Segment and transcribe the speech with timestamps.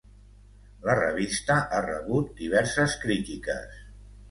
[0.89, 3.81] La revista ha rebut diverses crítiques.